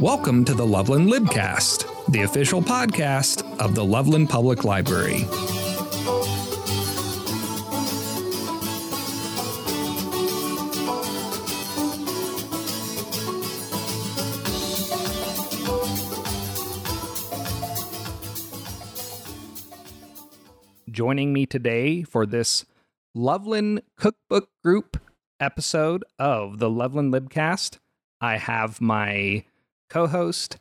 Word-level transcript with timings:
Welcome 0.00 0.44
to 0.44 0.54
the 0.54 0.64
Loveland 0.64 1.10
Libcast, 1.10 2.06
the 2.12 2.22
official 2.22 2.62
podcast 2.62 3.42
of 3.58 3.74
the 3.74 3.84
Loveland 3.84 4.30
Public 4.30 4.62
Library. 4.62 5.24
Joining 20.88 21.32
me 21.32 21.44
today 21.44 22.04
for 22.04 22.24
this 22.24 22.64
Loveland 23.16 23.82
Cookbook 23.96 24.48
Group 24.62 24.98
episode 25.40 26.04
of 26.20 26.60
the 26.60 26.70
Loveland 26.70 27.12
Libcast, 27.12 27.78
I 28.20 28.36
have 28.36 28.80
my 28.80 29.44
co 29.88 30.06
host, 30.06 30.58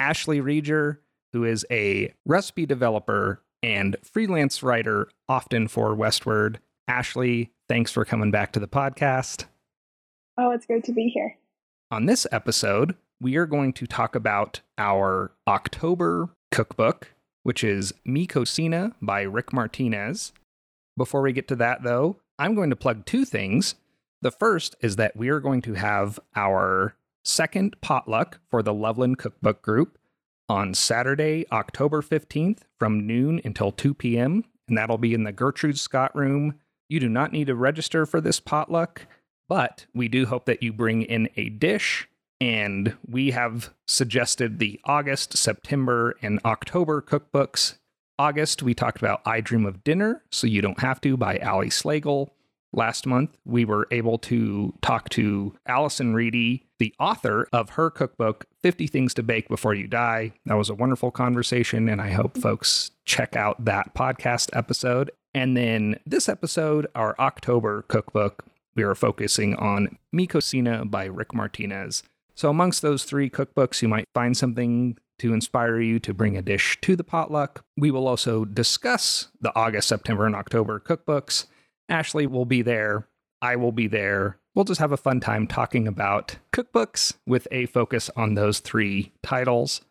Ashlee 0.00 0.42
Rieger, 0.42 0.98
who 1.32 1.44
is 1.44 1.66
a 1.70 2.12
recipe 2.24 2.66
developer 2.66 3.42
and 3.62 3.96
freelance 4.02 4.62
writer, 4.62 5.08
often 5.28 5.68
for 5.68 5.96
Westword. 5.96 6.56
Ashlee, 6.88 7.50
thanks 7.68 7.90
for 7.90 8.04
coming 8.04 8.30
back 8.30 8.52
to 8.52 8.60
the 8.60 8.68
podcast. 8.68 9.46
Oh, 10.38 10.50
it's 10.52 10.66
great 10.66 10.84
to 10.84 10.92
be 10.92 11.08
here. 11.08 11.36
On 11.90 12.06
this 12.06 12.26
episode, 12.30 12.94
we 13.20 13.36
are 13.36 13.46
going 13.46 13.72
to 13.74 13.86
talk 13.86 14.14
about 14.14 14.60
our 14.76 15.32
October 15.48 16.30
cookbook, 16.50 17.12
which 17.42 17.64
is 17.64 17.92
Mi 18.04 18.26
Cocina 18.26 18.92
by 19.00 19.22
Rick 19.22 19.52
Martinez. 19.52 20.32
Before 20.96 21.22
we 21.22 21.32
get 21.32 21.48
to 21.48 21.56
that, 21.56 21.82
though, 21.82 22.16
I'm 22.38 22.54
going 22.54 22.70
to 22.70 22.76
plug 22.76 23.04
two 23.06 23.24
things. 23.24 23.74
The 24.22 24.30
first 24.30 24.76
is 24.80 24.96
that 24.96 25.16
we 25.16 25.28
are 25.28 25.40
going 25.40 25.62
to 25.62 25.74
have 25.74 26.18
our 26.34 26.94
second 27.26 27.80
potluck 27.80 28.40
for 28.50 28.62
the 28.62 28.74
Loveland 28.74 29.18
Cookbook 29.18 29.62
Group 29.62 29.98
on 30.48 30.74
Saturday, 30.74 31.44
October 31.50 32.02
15th 32.02 32.60
from 32.78 33.06
noon 33.06 33.40
until 33.44 33.72
2 33.72 33.94
p.m., 33.94 34.44
and 34.68 34.78
that'll 34.78 34.98
be 34.98 35.14
in 35.14 35.24
the 35.24 35.32
Gertrude 35.32 35.78
Scott 35.78 36.14
Room. 36.16 36.54
You 36.88 37.00
do 37.00 37.08
not 37.08 37.32
need 37.32 37.48
to 37.48 37.54
register 37.54 38.06
for 38.06 38.20
this 38.20 38.40
potluck, 38.40 39.06
but 39.48 39.86
we 39.94 40.08
do 40.08 40.26
hope 40.26 40.46
that 40.46 40.62
you 40.62 40.72
bring 40.72 41.02
in 41.02 41.28
a 41.36 41.48
dish. 41.50 42.08
And 42.40 42.96
we 43.06 43.30
have 43.30 43.72
suggested 43.86 44.58
the 44.58 44.80
August, 44.84 45.36
September, 45.36 46.16
and 46.20 46.40
October 46.44 47.00
cookbooks. 47.00 47.78
August, 48.18 48.62
we 48.62 48.74
talked 48.74 48.98
about 48.98 49.22
I 49.24 49.40
Dream 49.40 49.66
of 49.66 49.84
Dinner, 49.84 50.22
so 50.30 50.46
you 50.46 50.60
don't 50.62 50.80
have 50.80 51.00
to 51.02 51.16
by 51.16 51.38
Ali 51.38 51.68
Slagle 51.68 52.30
last 52.76 53.06
month, 53.06 53.36
we 53.44 53.64
were 53.64 53.88
able 53.90 54.18
to 54.18 54.74
talk 54.82 55.08
to 55.10 55.54
Allison 55.66 56.14
Reedy, 56.14 56.65
the 56.78 56.94
author 56.98 57.48
of 57.52 57.70
her 57.70 57.90
cookbook, 57.90 58.46
50 58.62 58.86
Things 58.86 59.14
to 59.14 59.22
Bake 59.22 59.48
Before 59.48 59.74
You 59.74 59.86
Die. 59.86 60.32
That 60.44 60.54
was 60.54 60.70
a 60.70 60.74
wonderful 60.74 61.10
conversation, 61.10 61.88
and 61.88 62.00
I 62.00 62.10
hope 62.10 62.36
folks 62.38 62.90
check 63.04 63.36
out 63.36 63.64
that 63.64 63.94
podcast 63.94 64.50
episode. 64.52 65.10
And 65.34 65.56
then 65.56 65.98
this 66.06 66.28
episode, 66.28 66.86
our 66.94 67.14
October 67.18 67.82
cookbook, 67.82 68.44
we 68.74 68.82
are 68.82 68.94
focusing 68.94 69.54
on 69.56 69.98
Mi 70.12 70.26
Cocina 70.26 70.84
by 70.84 71.06
Rick 71.06 71.34
Martinez. 71.34 72.02
So, 72.34 72.50
amongst 72.50 72.82
those 72.82 73.04
three 73.04 73.30
cookbooks, 73.30 73.80
you 73.80 73.88
might 73.88 74.08
find 74.12 74.36
something 74.36 74.98
to 75.18 75.32
inspire 75.32 75.80
you 75.80 75.98
to 76.00 76.12
bring 76.12 76.36
a 76.36 76.42
dish 76.42 76.78
to 76.82 76.94
the 76.94 77.04
potluck. 77.04 77.64
We 77.78 77.90
will 77.90 78.06
also 78.06 78.44
discuss 78.44 79.28
the 79.40 79.54
August, 79.56 79.88
September, 79.88 80.26
and 80.26 80.36
October 80.36 80.78
cookbooks 80.78 81.46
Ashlee 81.90 82.26
will 82.26 82.44
be 82.44 82.62
there. 82.62 83.08
I 83.40 83.56
will 83.56 83.72
be 83.72 83.86
there. 83.86 84.38
We'll 84.56 84.64
just 84.64 84.80
have 84.80 84.92
a 84.92 84.96
fun 84.96 85.20
time 85.20 85.46
talking 85.46 85.86
about 85.86 86.38
cookbooks 86.50 87.12
with 87.26 87.46
a 87.52 87.66
focus 87.66 88.08
on 88.16 88.34
those 88.34 88.60
three 88.60 89.12
titles. 89.22 89.82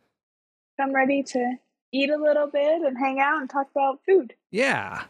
I'm 0.80 0.92
ready 0.92 1.22
to 1.22 1.58
eat 1.94 2.10
a 2.10 2.18
little 2.18 2.48
bit 2.48 2.82
and 2.82 2.98
hang 2.98 3.20
out 3.20 3.42
and 3.42 3.48
talk 3.48 3.68
about 3.70 4.00
food. 4.08 4.34
Yeah. 4.50 5.04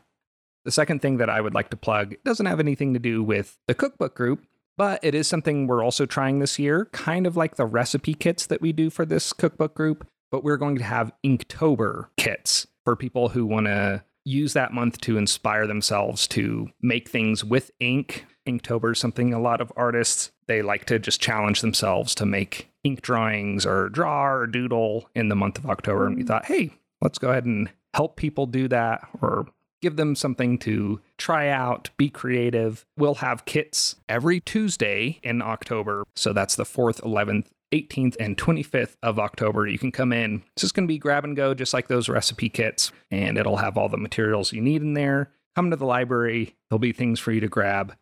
The 0.65 0.71
second 0.71 1.01
thing 1.01 1.17
that 1.17 1.29
I 1.29 1.39
would 1.39 1.53
like 1.53 1.69
to 1.69 1.77
plug 1.77 2.15
doesn't 2.25 2.45
have 2.45 2.59
anything 2.59 2.93
to 2.95 2.99
do 2.99 3.23
with 3.23 3.57
the 3.65 3.73
cookbook 3.73 4.13
group, 4.13 4.45
but 4.77 4.99
it 5.01 5.15
is 5.15 5.25
something 5.25 5.67
we're 5.67 5.85
also 5.85 6.05
trying 6.05 6.39
this 6.39 6.59
year, 6.59 6.89
kind 6.91 7.25
of 7.25 7.37
like 7.37 7.55
the 7.55 7.65
recipe 7.65 8.13
kits 8.13 8.47
that 8.47 8.61
we 8.61 8.73
do 8.73 8.89
for 8.89 9.05
this 9.05 9.31
cookbook 9.31 9.73
group, 9.73 10.05
but 10.31 10.43
we're 10.43 10.57
going 10.57 10.75
to 10.79 10.83
have 10.83 11.13
Inktober 11.25 12.09
kits 12.17 12.67
for 12.83 12.97
people 12.97 13.29
who 13.29 13.45
want 13.45 13.67
to 13.67 14.03
use 14.25 14.51
that 14.51 14.73
month 14.73 14.99
to 15.01 15.17
inspire 15.17 15.65
themselves 15.65 16.27
to 16.27 16.67
make 16.81 17.07
things 17.07 17.41
with 17.45 17.71
ink. 17.79 18.25
Inktober 18.47 18.93
is 18.93 18.99
something 18.99 19.33
a 19.33 19.39
lot 19.39 19.61
of 19.61 19.71
artists 19.75 20.31
they 20.47 20.61
like 20.61 20.85
to 20.85 20.99
just 20.99 21.21
challenge 21.21 21.61
themselves 21.61 22.13
to 22.15 22.25
make 22.25 22.69
ink 22.83 23.01
drawings 23.01 23.65
or 23.65 23.89
draw 23.89 24.27
or 24.27 24.47
doodle 24.47 25.09
in 25.15 25.29
the 25.29 25.35
month 25.35 25.57
of 25.57 25.65
October. 25.65 26.07
And 26.07 26.15
we 26.15 26.23
mm. 26.23 26.27
thought, 26.27 26.45
hey, 26.45 26.71
let's 27.01 27.17
go 27.17 27.29
ahead 27.29 27.45
and 27.45 27.69
help 27.93 28.15
people 28.15 28.45
do 28.45 28.67
that 28.67 29.07
or 29.21 29.47
give 29.81 29.95
them 29.95 30.15
something 30.15 30.57
to 30.59 30.99
try 31.17 31.47
out, 31.47 31.89
be 31.97 32.09
creative. 32.09 32.85
We'll 32.97 33.15
have 33.15 33.45
kits 33.45 33.95
every 34.09 34.39
Tuesday 34.39 35.19
in 35.23 35.41
October. 35.41 36.03
So 36.15 36.33
that's 36.33 36.55
the 36.55 36.63
4th, 36.63 37.01
11th, 37.01 37.47
18th 37.71 38.15
and 38.19 38.37
25th 38.37 38.95
of 39.03 39.19
October. 39.19 39.67
You 39.67 39.77
can 39.77 39.91
come 39.91 40.13
in. 40.13 40.43
It's 40.53 40.61
just 40.61 40.73
going 40.73 40.87
to 40.87 40.91
be 40.91 40.97
grab 40.97 41.23
and 41.23 41.35
go, 41.35 41.53
just 41.53 41.73
like 41.73 41.87
those 41.87 42.09
recipe 42.09 42.49
kits, 42.49 42.91
and 43.11 43.37
it'll 43.37 43.57
have 43.57 43.77
all 43.77 43.89
the 43.89 43.97
materials 43.97 44.53
you 44.53 44.61
need 44.61 44.81
in 44.81 44.93
there. 44.93 45.31
Come 45.55 45.69
to 45.69 45.77
the 45.77 45.85
library, 45.85 46.55
there'll 46.69 46.79
be 46.79 46.91
things 46.91 47.19
for 47.19 47.31
you 47.31 47.39
to 47.41 47.47
grab. 47.47 47.95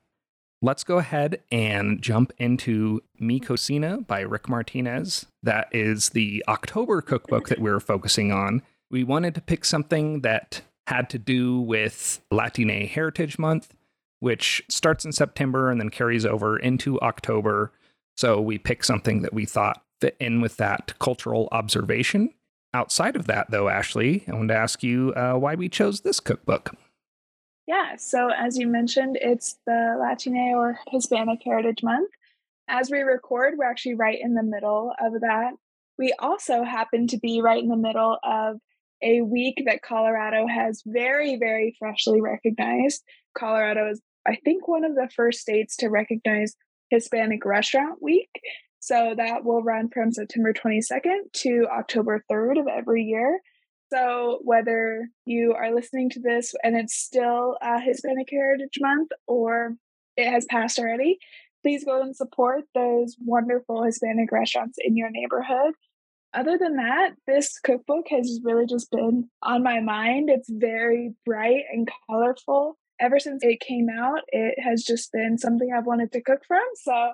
Let's 0.63 0.85
go 0.85 0.97
ahead 0.97 1.41
and 1.51 2.01
jump 2.01 2.31
into 2.37 3.01
Mi 3.19 3.41
Cocina 3.41 3.97
by 4.07 4.21
Rick 4.21 4.47
Martinez. 4.47 5.25
That 5.43 5.67
is 5.73 6.11
the 6.11 6.41
October 6.47 7.01
cookbook 7.01 7.49
that 7.49 7.59
we 7.59 7.69
we're 7.69 7.81
focusing 7.81 8.31
on. 8.31 8.61
We 8.89 9.03
wanted 9.03 9.35
to 9.35 9.41
pick 9.41 9.65
something 9.65 10.21
that 10.21 10.61
had 10.87 11.09
to 11.09 11.19
do 11.19 11.59
with 11.59 12.21
Latine 12.31 12.87
Heritage 12.87 13.37
Month, 13.37 13.73
which 14.21 14.63
starts 14.69 15.03
in 15.03 15.11
September 15.11 15.69
and 15.69 15.81
then 15.81 15.89
carries 15.89 16.25
over 16.25 16.57
into 16.57 16.97
October. 17.01 17.73
So 18.15 18.39
we 18.39 18.57
picked 18.57 18.85
something 18.85 19.21
that 19.23 19.33
we 19.33 19.43
thought 19.43 19.83
fit 19.99 20.15
in 20.17 20.39
with 20.39 20.55
that 20.57 20.97
cultural 20.97 21.49
observation. 21.51 22.33
Outside 22.73 23.17
of 23.17 23.27
that, 23.27 23.51
though, 23.51 23.65
Ashlee, 23.65 24.29
I 24.29 24.33
want 24.33 24.47
to 24.47 24.55
ask 24.55 24.81
you 24.81 25.11
uh, 25.17 25.33
why 25.33 25.55
we 25.55 25.67
chose 25.67 26.01
this 26.01 26.21
cookbook. 26.21 26.73
Yeah, 27.65 27.95
so 27.97 28.29
as 28.29 28.57
you 28.57 28.67
mentioned, 28.67 29.17
it's 29.21 29.57
the 29.65 29.97
Latine 29.99 30.53
or 30.55 30.77
Hispanic 30.87 31.39
Heritage 31.45 31.81
Month. 31.81 32.11
As 32.67 32.89
we 32.91 32.99
record, 32.99 33.53
we're 33.57 33.69
actually 33.69 33.95
right 33.95 34.17
in 34.21 34.33
the 34.33 34.43
middle 34.43 34.93
of 34.99 35.21
that. 35.21 35.53
We 35.97 36.13
also 36.19 36.63
happen 36.63 37.07
to 37.07 37.17
be 37.17 37.41
right 37.41 37.61
in 37.61 37.69
the 37.69 37.77
middle 37.77 38.17
of 38.23 38.57
a 39.01 39.21
week 39.21 39.63
that 39.65 39.81
Colorado 39.81 40.47
has 40.47 40.81
very, 40.85 41.37
very 41.37 41.75
freshly 41.79 42.21
recognized. 42.21 43.03
Colorado 43.37 43.91
is, 43.91 44.01
I 44.27 44.37
think, 44.43 44.67
one 44.67 44.83
of 44.83 44.95
the 44.95 45.09
first 45.15 45.39
states 45.39 45.77
to 45.77 45.89
recognize 45.89 46.55
Hispanic 46.89 47.45
Restaurant 47.45 48.01
Week. 48.01 48.29
So 48.79 49.13
that 49.15 49.45
will 49.45 49.63
run 49.63 49.89
from 49.89 50.11
September 50.11 50.51
22nd 50.53 51.31
to 51.33 51.67
October 51.71 52.23
3rd 52.29 52.59
of 52.59 52.67
every 52.67 53.03
year. 53.03 53.39
So 53.93 54.39
whether 54.41 55.07
you 55.25 55.53
are 55.53 55.73
listening 55.73 56.09
to 56.11 56.19
this 56.19 56.55
and 56.63 56.75
it's 56.75 56.95
still 56.95 57.57
uh, 57.61 57.79
Hispanic 57.79 58.27
Heritage 58.31 58.79
Month 58.79 59.11
or 59.27 59.75
it 60.17 60.29
has 60.29 60.45
passed 60.45 60.79
already, 60.79 61.19
please 61.61 61.85
go 61.85 62.01
and 62.01 62.15
support 62.15 62.63
those 62.73 63.15
wonderful 63.23 63.83
Hispanic 63.83 64.31
restaurants 64.31 64.77
in 64.81 64.97
your 64.97 65.11
neighborhood. 65.11 65.75
Other 66.33 66.57
than 66.57 66.77
that, 66.77 67.11
this 67.27 67.59
cookbook 67.59 68.07
has 68.09 68.39
really 68.43 68.65
just 68.65 68.89
been 68.89 69.29
on 69.43 69.61
my 69.61 69.79
mind. 69.79 70.31
It's 70.31 70.49
very 70.49 71.13
bright 71.23 71.65
and 71.71 71.87
colorful 72.09 72.79
ever 72.99 73.19
since 73.19 73.43
it 73.43 73.59
came 73.59 73.87
out, 73.89 74.21
it 74.29 74.59
has 74.59 74.83
just 74.83 75.11
been 75.11 75.37
something 75.37 75.71
I've 75.71 75.85
wanted 75.85 76.11
to 76.13 76.21
cook 76.21 76.41
from. 76.47 76.63
So 76.75 77.11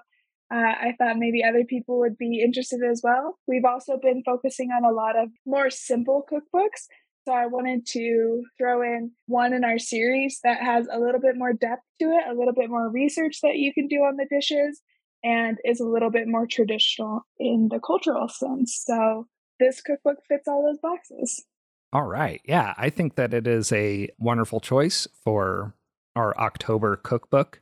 uh, 0.52 0.56
I 0.56 0.96
thought 0.98 1.18
maybe 1.18 1.44
other 1.44 1.64
people 1.64 2.00
would 2.00 2.18
be 2.18 2.42
interested 2.42 2.82
as 2.84 3.02
well. 3.04 3.38
We've 3.48 3.66
also 3.66 3.98
been 4.02 4.24
focusing 4.26 4.70
on 4.72 4.84
a 4.84 4.96
lot 4.96 5.18
of 5.18 5.30
more 5.46 5.70
simple 5.70 6.26
cookbooks. 6.32 6.88
So 7.28 7.34
I 7.34 7.46
wanted 7.46 7.86
to 7.90 8.44
throw 8.58 8.82
in 8.82 9.12
one 9.28 9.54
in 9.54 9.64
our 9.64 9.78
series 9.78 10.40
that 10.44 10.62
has 10.62 10.88
a 10.92 11.00
little 11.00 11.22
bit 11.22 11.38
more 11.38 11.54
depth 11.54 11.84
to 12.00 12.06
it, 12.06 12.24
a 12.28 12.38
little 12.38 12.54
bit 12.54 12.70
more 12.70 12.90
research 12.90 13.42
that 13.44 13.58
you 13.58 13.74
can 13.74 13.88
do 13.88 13.98
on 13.98 14.18
the 14.18 14.26
dishes, 14.30 14.82
and 15.24 15.60
is 15.64 15.80
a 15.80 15.86
little 15.86 16.10
bit 16.10 16.28
more 16.28 16.48
traditional 16.48 17.22
in 17.38 17.68
the 17.70 17.80
cultural 17.80 18.28
sense. 18.28 18.82
So 18.84 19.28
this 19.60 19.82
cookbook 19.82 20.18
fits 20.28 20.48
all 20.48 20.66
those 20.66 20.80
boxes. 20.80 21.46
All 21.94 22.06
right. 22.06 22.42
Yeah, 22.46 22.74
I 22.78 22.90
think 22.90 23.16
that 23.16 23.34
it 23.34 23.46
is 23.46 23.72
a 23.72 24.10
wonderful 24.18 24.60
choice 24.60 25.08
for 25.24 25.76
our 26.16 26.36
October 26.38 26.96
cookbook. 26.96 27.62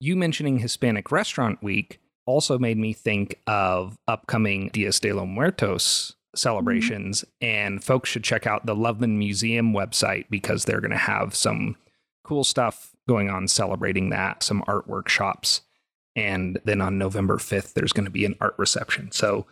You 0.00 0.16
mentioning 0.16 0.58
Hispanic 0.58 1.12
Restaurant 1.12 1.62
Week 1.62 2.00
also 2.26 2.58
made 2.58 2.78
me 2.78 2.92
think 2.92 3.38
of 3.46 3.96
upcoming 4.06 4.70
Dias 4.72 5.00
de 5.00 5.12
los 5.12 5.26
Muertos 5.26 6.14
celebrations, 6.34 7.22
mm-hmm. 7.22 7.46
and 7.46 7.84
folks 7.84 8.10
should 8.10 8.24
check 8.24 8.46
out 8.46 8.66
the 8.66 8.74
Loveland 8.74 9.18
Museum 9.18 9.72
website 9.72 10.26
because 10.30 10.64
they're 10.64 10.80
going 10.80 10.90
to 10.90 10.96
have 10.96 11.34
some 11.34 11.76
cool 12.24 12.44
stuff 12.44 12.94
going 13.08 13.28
on 13.28 13.48
celebrating 13.48 14.10
that, 14.10 14.42
some 14.42 14.62
art 14.66 14.86
workshops. 14.86 15.62
And 16.14 16.60
then 16.64 16.80
on 16.80 16.98
November 16.98 17.36
5th, 17.36 17.72
there's 17.72 17.92
going 17.92 18.04
to 18.04 18.10
be 18.10 18.24
an 18.24 18.36
art 18.40 18.54
reception. 18.58 19.10
So 19.12 19.46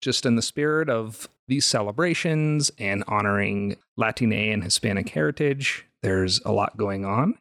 just 0.00 0.26
in 0.26 0.36
the 0.36 0.42
spirit 0.42 0.88
of 0.88 1.28
these 1.48 1.66
celebrations 1.66 2.70
and 2.78 3.02
honoring 3.06 3.76
Latine 3.96 4.32
and 4.32 4.62
Hispanic 4.62 5.08
heritage, 5.08 5.86
there's 6.02 6.40
a 6.44 6.52
lot 6.52 6.76
going 6.76 7.04
on. 7.04 7.38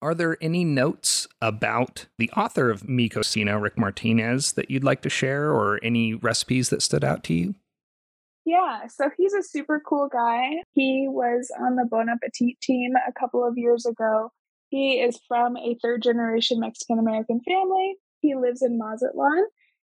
Are 0.00 0.14
there 0.14 0.36
any 0.40 0.64
notes 0.64 1.26
about 1.42 2.06
the 2.18 2.30
author 2.30 2.70
of 2.70 2.88
Mi 2.88 3.08
Cocina, 3.08 3.58
Rick 3.58 3.76
Martinez, 3.76 4.52
that 4.52 4.70
you'd 4.70 4.84
like 4.84 5.02
to 5.02 5.10
share, 5.10 5.50
or 5.50 5.80
any 5.82 6.14
recipes 6.14 6.68
that 6.70 6.82
stood 6.82 7.02
out 7.02 7.24
to 7.24 7.34
you? 7.34 7.54
Yeah, 8.44 8.86
so 8.86 9.10
he's 9.16 9.34
a 9.34 9.42
super 9.42 9.82
cool 9.84 10.08
guy. 10.10 10.62
He 10.72 11.06
was 11.08 11.50
on 11.60 11.74
the 11.76 11.84
Bon 11.84 12.08
Appetit 12.08 12.60
team 12.62 12.92
a 13.06 13.12
couple 13.12 13.46
of 13.46 13.58
years 13.58 13.84
ago. 13.84 14.30
He 14.68 15.00
is 15.00 15.18
from 15.26 15.56
a 15.56 15.76
third 15.82 16.02
generation 16.02 16.60
Mexican 16.60 16.98
American 16.98 17.40
family. 17.40 17.96
He 18.20 18.36
lives 18.36 18.62
in 18.62 18.78
Mazatlan 18.78 19.46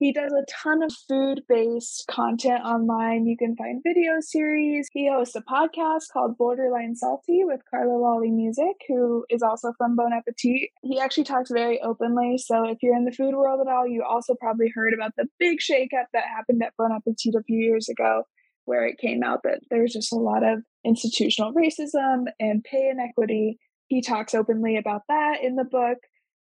he 0.01 0.11
does 0.11 0.33
a 0.33 0.43
ton 0.63 0.81
of 0.81 0.91
food 1.07 1.43
based 1.47 2.05
content 2.09 2.63
online. 2.65 3.27
You 3.27 3.37
can 3.37 3.55
find 3.55 3.83
video 3.85 4.13
series. 4.19 4.87
He 4.91 5.07
hosts 5.07 5.35
a 5.35 5.41
podcast 5.41 6.05
called 6.11 6.39
Borderline 6.39 6.95
Salty 6.95 7.43
with 7.43 7.61
Carla 7.69 7.93
Lalli 7.93 8.31
Music, 8.31 8.77
who 8.87 9.23
is 9.29 9.43
also 9.43 9.73
from 9.77 9.95
Bon 9.95 10.11
Appetit. 10.11 10.71
He 10.81 10.99
actually 10.99 11.25
talks 11.25 11.51
very 11.51 11.79
openly. 11.81 12.39
So 12.39 12.67
if 12.67 12.79
you're 12.81 12.95
in 12.95 13.05
the 13.05 13.11
food 13.11 13.35
world 13.35 13.61
at 13.61 13.71
all, 13.71 13.87
you 13.87 14.03
also 14.03 14.33
probably 14.41 14.71
heard 14.73 14.95
about 14.95 15.11
the 15.17 15.27
big 15.37 15.59
shakeup 15.59 16.07
that 16.13 16.23
happened 16.35 16.63
at 16.63 16.73
Bon 16.79 16.91
Appetit 16.91 17.35
a 17.35 17.43
few 17.43 17.59
years 17.59 17.87
ago, 17.87 18.23
where 18.65 18.87
it 18.87 18.97
came 18.97 19.21
out 19.21 19.41
that 19.43 19.59
there's 19.69 19.93
just 19.93 20.11
a 20.11 20.17
lot 20.17 20.41
of 20.43 20.63
institutional 20.83 21.53
racism 21.53 22.23
and 22.39 22.63
pay 22.63 22.89
inequity. 22.89 23.59
He 23.85 24.01
talks 24.01 24.33
openly 24.33 24.77
about 24.77 25.03
that 25.09 25.43
in 25.43 25.57
the 25.57 25.63
book 25.63 25.99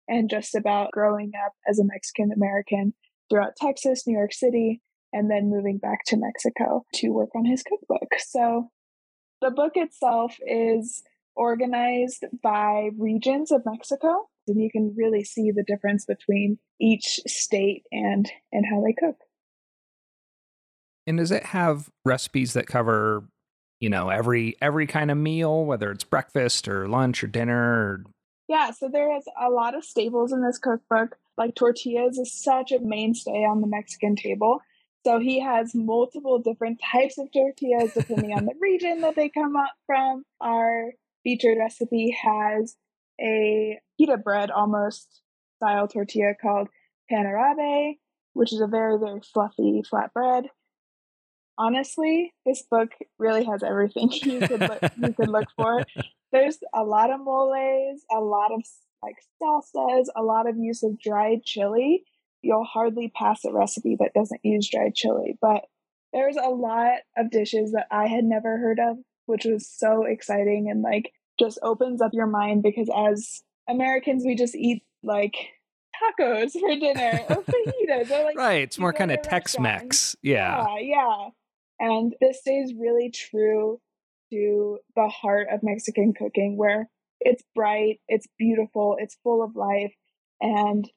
and 0.08 0.30
just 0.30 0.56
about 0.56 0.92
growing 0.94 1.32
up 1.46 1.52
as 1.70 1.78
a 1.78 1.84
Mexican 1.84 2.32
American 2.32 2.94
throughout 3.30 3.56
Texas, 3.56 4.06
New 4.06 4.18
York 4.18 4.34
City, 4.34 4.82
and 5.14 5.30
then 5.30 5.50
moving 5.50 5.78
back 5.78 6.00
to 6.08 6.18
Mexico 6.18 6.86
to 6.96 7.10
work 7.10 7.30
on 7.36 7.46
his 7.46 7.64
cookbook. 7.64 8.10
So 8.20 8.70
the 9.42 9.52
book 9.52 9.74
itself 9.76 10.38
is 10.46 11.04
organized 11.36 12.26
by 12.44 12.90
regions 12.98 13.52
of 13.52 13.64
Mexico, 13.66 14.28
and 14.48 14.62
you 14.62 14.70
can 14.70 14.94
really 14.98 15.24
see 15.24 15.52
the 15.52 15.64
difference 15.64 16.06
between 16.06 16.58
each 16.80 17.20
state 17.28 17.84
and 17.92 18.30
and 18.52 18.66
how 18.70 18.84
they 18.84 18.94
cook. 18.94 19.16
And 21.08 21.18
does 21.18 21.32
it 21.32 21.46
have 21.46 21.90
recipes 22.06 22.54
that 22.54 22.68
cover, 22.68 23.24
you 23.80 23.90
know, 23.90 24.10
every 24.10 24.58
every 24.62 24.86
kind 24.86 25.10
of 25.10 25.18
meal, 25.18 25.66
whether 25.66 25.92
it's 25.92 26.04
breakfast 26.04 26.68
or 26.68 26.88
lunch 26.88 27.24
or 27.24 27.28
dinner? 27.28 27.62
Or... 27.62 28.04
Yeah, 28.50 28.72
so 28.72 28.90
there 28.92 29.16
is 29.16 29.24
a 29.40 29.50
lot 29.50 29.76
of 29.76 29.86
staples 29.86 30.34
in 30.34 30.42
this 30.42 30.58
cookbook 30.58 31.16
like 31.38 31.56
tortillas 31.56 32.18
is 32.18 32.34
such 32.34 32.72
a 32.72 32.80
mainstay 32.80 33.46
on 33.46 33.62
the 33.62 33.68
Mexican 33.68 34.16
table. 34.16 34.60
So 35.06 35.20
he 35.20 35.40
has 35.40 35.74
multiple 35.74 36.40
different 36.40 36.82
types 36.92 37.18
of 37.18 37.32
tortillas 37.32 37.94
depending 37.94 38.34
on 38.34 38.46
the 38.46 38.56
region 38.60 39.02
that 39.02 39.16
they 39.16 39.30
come 39.30 39.56
up 39.56 39.72
from. 39.86 40.26
Our 40.42 40.92
featured 41.24 41.58
recipe 41.58 42.16
has 42.22 42.76
a 43.22 43.80
pita 43.98 44.18
bread 44.18 44.52
almost 44.52 45.22
style 45.58 45.88
tortilla 45.88 46.34
called 46.40 46.68
pan 47.10 47.26
arabe, 47.26 47.96
which 48.34 48.52
is 48.52 48.60
a 48.60 48.68
very, 48.68 49.00
very 49.00 49.22
fluffy 49.22 49.82
flat 49.90 50.12
bread. 50.14 50.48
Honestly, 51.58 52.34
this 52.46 52.64
book 52.70 52.90
really 53.18 53.46
has 53.46 53.64
everything 53.64 54.12
you 54.24 54.40
could 54.40 54.60
look, 54.60 54.82
you 54.98 55.14
could 55.14 55.30
look 55.30 55.48
for. 55.56 55.86
There's 56.32 56.58
a 56.74 56.84
lot 56.84 57.12
of 57.12 57.20
moles, 57.22 58.02
a 58.12 58.20
lot 58.20 58.52
of 58.52 58.64
like 59.02 59.16
salsas, 59.42 60.06
a 60.16 60.24
lot 60.24 60.48
of 60.48 60.58
use 60.58 60.84
of 60.84 61.00
dried 61.00 61.44
chili. 61.44 62.04
You'll 62.42 62.66
hardly 62.66 63.12
pass 63.16 63.44
a 63.46 63.52
recipe 63.52 63.98
that 64.00 64.14
doesn't 64.14 64.42
use 64.44 64.70
dried 64.70 64.96
chili, 64.96 65.38
but 65.42 65.66
there's 66.14 66.38
a 66.38 66.50
lot 66.50 67.00
of 67.18 67.32
dishes 67.32 67.72
that 67.74 67.88
I 67.92 68.08
had 68.08 68.24
never 68.24 68.58
heard 68.58 68.80
of, 68.80 68.98
which 69.26 69.46
was 69.46 69.68
so 69.68 70.04
exciting 70.04 70.70
and 70.70 70.82
like 70.82 71.12
just 71.40 71.60
opens 71.62 72.02
up 72.02 72.12
your 72.14 72.28
mind 72.28 72.64
because 72.64 72.90
as 72.96 73.42
Americans, 73.68 74.24
we 74.26 74.36
just 74.36 74.56
eat 74.56 74.84
like 75.04 75.36
tacos 75.96 76.52
for 76.54 76.76
dinner 76.76 77.22
or 77.30 77.44
fajitas. 77.44 78.12
Or, 78.12 78.24
like, 78.24 78.38
right. 78.38 78.62
It's 78.62 78.80
more 78.80 78.94
kind 78.94 79.12
of 79.12 79.22
Tex 79.22 79.60
Mex. 79.60 80.16
Yeah. 80.22 80.66
yeah. 80.78 80.80
Yeah. 80.80 81.30
And 81.80 82.14
this 82.20 82.40
stays 82.40 82.74
really 82.78 83.10
true 83.10 83.80
to 84.32 84.80
the 84.96 85.08
heart 85.08 85.48
of 85.52 85.62
Mexican 85.64 86.14
cooking, 86.14 86.58
where 86.58 86.90
it's 87.20 87.44
bright, 87.56 88.00
it's 88.08 88.28
beautiful, 88.38 88.96
it's 89.00 89.18
full 89.24 89.44
of 89.44 89.56
life, 89.56 89.94
and 90.42 90.90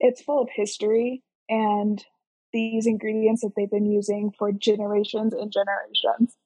it's 0.00 0.22
full 0.22 0.40
of 0.40 0.48
history 0.52 1.22
and 1.48 2.04
these 2.52 2.86
ingredients 2.86 3.42
that 3.42 3.52
they've 3.56 3.70
been 3.70 3.86
using 3.86 4.32
for 4.38 4.52
generations 4.52 5.34
and 5.34 5.52
generations. 5.52 6.36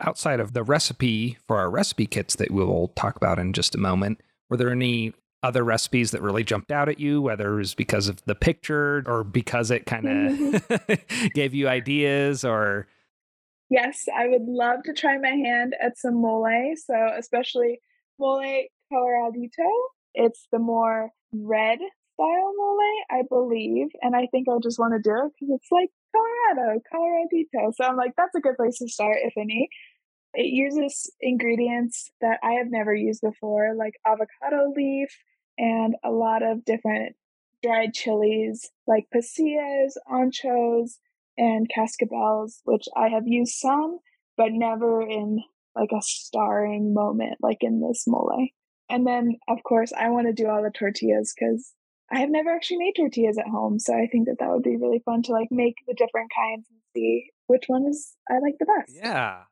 Outside 0.00 0.40
of 0.40 0.54
the 0.54 0.62
recipe 0.62 1.36
for 1.46 1.58
our 1.58 1.70
recipe 1.70 2.06
kits 2.06 2.36
that 2.36 2.50
we'll 2.50 2.88
talk 2.96 3.16
about 3.16 3.38
in 3.38 3.52
just 3.52 3.74
a 3.74 3.78
moment, 3.78 4.20
were 4.48 4.56
there 4.56 4.70
any 4.70 5.12
other 5.42 5.62
recipes 5.62 6.10
that 6.10 6.22
really 6.22 6.44
jumped 6.44 6.70
out 6.70 6.88
at 6.88 7.00
you, 7.00 7.20
whether 7.20 7.54
it 7.54 7.56
was 7.56 7.74
because 7.74 8.08
of 8.08 8.22
the 8.24 8.34
picture 8.34 9.02
or 9.06 9.24
because 9.24 9.70
it 9.70 9.86
kind 9.86 10.06
of 10.06 10.32
mm-hmm. 10.32 11.28
gave 11.34 11.54
you 11.54 11.68
ideas 11.68 12.44
or? 12.44 12.86
Yes, 13.70 14.06
I 14.14 14.26
would 14.28 14.46
love 14.46 14.82
to 14.84 14.92
try 14.92 15.16
my 15.18 15.30
hand 15.30 15.74
at 15.80 15.96
some 15.98 16.20
mole. 16.20 16.74
So, 16.76 16.94
especially 17.16 17.80
mole 18.18 18.64
coloradito. 18.92 19.70
It's 20.14 20.46
the 20.52 20.58
more 20.58 21.10
red 21.32 21.78
style 22.14 22.52
mole, 22.56 22.78
I 23.10 23.22
believe. 23.28 23.88
And 24.02 24.16
I 24.16 24.26
think 24.26 24.48
I 24.48 24.58
just 24.62 24.78
want 24.78 24.94
to 24.94 25.00
do 25.08 25.14
it 25.26 25.32
because 25.38 25.54
it's 25.54 25.70
like 25.70 25.90
Colorado, 26.14 26.80
Coloradito. 26.92 27.72
So 27.74 27.84
I'm 27.84 27.96
like, 27.96 28.12
that's 28.16 28.34
a 28.34 28.40
good 28.40 28.56
place 28.56 28.78
to 28.78 28.88
start, 28.88 29.18
if 29.22 29.34
any. 29.38 29.68
It 30.34 30.46
uses 30.46 31.10
ingredients 31.20 32.10
that 32.20 32.38
I 32.42 32.52
have 32.52 32.70
never 32.70 32.94
used 32.94 33.20
before, 33.22 33.74
like 33.74 33.94
avocado 34.06 34.72
leaf 34.76 35.08
and 35.58 35.96
a 36.04 36.10
lot 36.10 36.42
of 36.42 36.64
different 36.64 37.16
dried 37.62 37.92
chilies 37.94 38.70
like 38.86 39.06
pasillas, 39.14 39.92
anchos, 40.10 40.98
and 41.36 41.68
cascabeles, 41.76 42.60
which 42.64 42.84
I 42.96 43.08
have 43.08 43.26
used 43.26 43.54
some, 43.54 43.98
but 44.36 44.52
never 44.52 45.02
in 45.02 45.40
like 45.76 45.90
a 45.92 46.02
starring 46.02 46.92
moment 46.94 47.38
like 47.40 47.58
in 47.60 47.80
this 47.80 48.04
mole. 48.06 48.48
And 48.88 49.06
then, 49.06 49.36
of 49.48 49.58
course, 49.62 49.92
I 49.92 50.10
want 50.10 50.26
to 50.26 50.32
do 50.32 50.48
all 50.48 50.62
the 50.62 50.70
tortillas 50.70 51.32
because 51.38 51.72
I 52.10 52.18
have 52.18 52.30
never 52.30 52.50
actually 52.50 52.78
made 52.78 52.94
tortillas 52.96 53.38
at 53.38 53.46
home. 53.46 53.78
So 53.78 53.94
I 53.94 54.08
think 54.10 54.26
that 54.26 54.36
that 54.40 54.50
would 54.50 54.64
be 54.64 54.76
really 54.76 55.00
fun 55.04 55.22
to 55.22 55.32
like 55.32 55.48
make 55.50 55.76
the 55.86 55.94
different 55.94 56.30
kinds 56.36 56.66
and 56.70 56.80
see 56.94 57.30
which 57.46 57.64
one 57.68 57.86
is 57.88 58.14
I 58.28 58.38
like 58.40 58.56
the 58.58 58.66
best. 58.66 58.96
Yeah. 58.96 59.42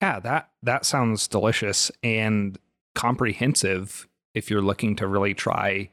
Yeah, 0.00 0.20
that 0.20 0.50
that 0.62 0.84
sounds 0.84 1.26
delicious 1.26 1.90
and 2.02 2.58
comprehensive 2.94 4.06
if 4.34 4.50
you're 4.50 4.62
looking 4.62 4.96
to 4.96 5.06
really 5.06 5.34
try 5.34 5.90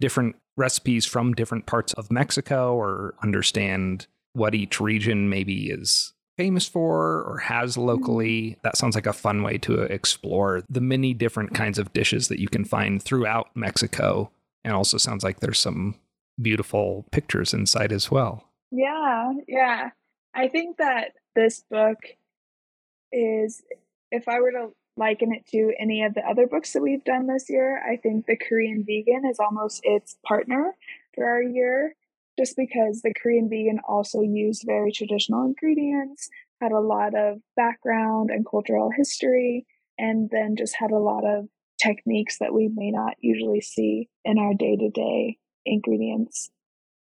different 0.00 0.36
recipes 0.56 1.06
from 1.06 1.34
different 1.34 1.66
parts 1.66 1.92
of 1.94 2.10
Mexico 2.10 2.74
or 2.74 3.14
understand 3.22 4.06
what 4.32 4.54
each 4.54 4.80
region 4.80 5.28
maybe 5.28 5.70
is 5.70 6.12
famous 6.36 6.66
for 6.66 7.22
or 7.22 7.38
has 7.38 7.76
locally. 7.76 8.56
That 8.62 8.76
sounds 8.76 8.94
like 8.94 9.06
a 9.06 9.12
fun 9.12 9.42
way 9.42 9.58
to 9.58 9.82
explore 9.82 10.62
the 10.68 10.80
many 10.80 11.14
different 11.14 11.54
kinds 11.54 11.78
of 11.78 11.92
dishes 11.92 12.28
that 12.28 12.40
you 12.40 12.48
can 12.48 12.64
find 12.64 13.02
throughout 13.02 13.54
Mexico. 13.54 14.30
And 14.64 14.74
also 14.74 14.96
sounds 14.96 15.24
like 15.24 15.40
there's 15.40 15.58
some 15.58 15.96
beautiful 16.40 17.04
pictures 17.10 17.52
inside 17.52 17.92
as 17.92 18.10
well. 18.10 18.48
Yeah, 18.70 19.32
yeah. 19.46 19.90
I 20.34 20.48
think 20.48 20.78
that 20.78 21.12
this 21.34 21.64
book 21.70 21.98
is, 23.12 23.62
if 24.10 24.28
I 24.28 24.40
were 24.40 24.52
to 24.52 24.68
liken 24.96 25.34
it 25.34 25.46
to 25.48 25.72
any 25.78 26.02
of 26.04 26.14
the 26.14 26.22
other 26.22 26.46
books 26.46 26.72
that 26.72 26.82
we've 26.82 27.04
done 27.04 27.26
this 27.26 27.50
year, 27.50 27.82
I 27.86 27.96
think 27.96 28.26
The 28.26 28.36
Korean 28.36 28.84
Vegan 28.86 29.24
is 29.30 29.38
almost 29.38 29.80
its 29.84 30.16
partner 30.26 30.74
for 31.14 31.26
our 31.26 31.42
year 31.42 31.94
just 32.42 32.56
because 32.56 33.02
the 33.02 33.14
Korean 33.14 33.48
vegan 33.48 33.78
also 33.88 34.20
used 34.20 34.64
very 34.66 34.90
traditional 34.90 35.44
ingredients, 35.44 36.28
had 36.60 36.72
a 36.72 36.80
lot 36.80 37.14
of 37.14 37.38
background 37.56 38.30
and 38.30 38.44
cultural 38.44 38.90
history, 38.96 39.64
and 39.96 40.28
then 40.30 40.56
just 40.56 40.74
had 40.76 40.90
a 40.90 40.98
lot 40.98 41.24
of 41.24 41.46
techniques 41.80 42.38
that 42.40 42.52
we 42.52 42.68
may 42.72 42.90
not 42.90 43.14
usually 43.20 43.60
see 43.60 44.08
in 44.24 44.38
our 44.38 44.54
day 44.54 44.76
to 44.76 44.90
day 44.90 45.38
ingredients 45.64 46.50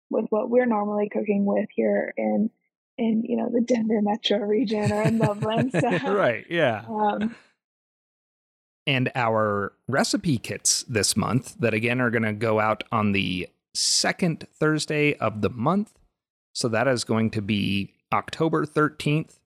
with 0.10 0.26
what 0.30 0.50
we're 0.50 0.66
normally 0.66 1.08
cooking 1.10 1.46
with 1.46 1.70
here 1.74 2.14
in 2.18 2.50
in 2.98 3.24
you 3.24 3.38
know 3.38 3.50
the 3.50 3.62
Denver 3.62 4.02
metro 4.02 4.40
region 4.40 4.92
or 4.92 5.04
in 5.04 5.20
Loveland. 5.20 5.72
So, 5.80 6.14
right. 6.14 6.46
Yeah. 6.50 6.84
Um, 6.90 7.34
and 8.86 9.10
our 9.16 9.72
recipe 9.88 10.38
kits 10.38 10.84
this 10.84 11.16
month 11.16 11.56
that 11.60 11.74
again 11.74 12.02
are 12.02 12.10
going 12.10 12.24
to 12.24 12.34
go 12.34 12.60
out 12.60 12.84
on 12.92 13.14
the 13.14 13.48
second 13.74 14.48
Thursday 14.54 15.14
of 15.16 15.42
the 15.42 15.50
month. 15.50 15.94
So 16.54 16.68
that 16.70 16.88
is 16.88 17.04
going 17.04 17.32
to 17.32 17.42
be 17.42 17.94
October 18.12 18.66
13th. 18.66 19.40